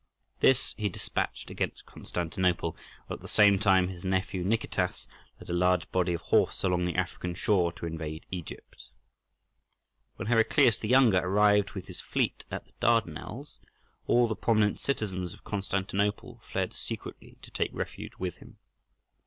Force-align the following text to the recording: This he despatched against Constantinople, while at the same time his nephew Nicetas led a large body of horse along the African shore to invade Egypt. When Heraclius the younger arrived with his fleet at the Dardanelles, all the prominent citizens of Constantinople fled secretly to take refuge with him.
This 0.39 0.73
he 0.79 0.89
despatched 0.89 1.51
against 1.51 1.85
Constantinople, 1.85 2.75
while 3.05 3.17
at 3.17 3.21
the 3.21 3.27
same 3.27 3.59
time 3.59 3.87
his 3.89 4.03
nephew 4.03 4.43
Nicetas 4.43 5.05
led 5.39 5.47
a 5.47 5.53
large 5.53 5.91
body 5.91 6.13
of 6.15 6.21
horse 6.21 6.63
along 6.63 6.85
the 6.85 6.95
African 6.95 7.35
shore 7.35 7.71
to 7.73 7.85
invade 7.85 8.25
Egypt. 8.31 8.89
When 10.15 10.27
Heraclius 10.27 10.79
the 10.79 10.87
younger 10.87 11.19
arrived 11.19 11.73
with 11.73 11.85
his 11.85 11.99
fleet 12.01 12.45
at 12.49 12.65
the 12.65 12.73
Dardanelles, 12.79 13.59
all 14.07 14.25
the 14.25 14.35
prominent 14.35 14.79
citizens 14.79 15.33
of 15.35 15.43
Constantinople 15.43 16.39
fled 16.43 16.73
secretly 16.73 17.37
to 17.43 17.51
take 17.51 17.69
refuge 17.71 18.13
with 18.17 18.37
him. 18.37 18.57